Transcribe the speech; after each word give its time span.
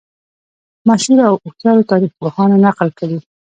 مشهورو 0.87 1.23
او 1.29 1.35
هوښیارو 1.43 1.89
تاریخ 1.91 2.11
پوهانو 2.19 2.61
نقل 2.65 2.89
کړې. 2.99 3.17